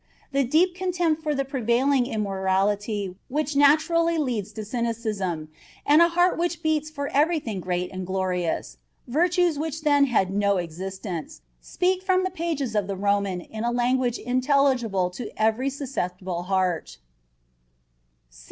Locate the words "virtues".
9.05-9.59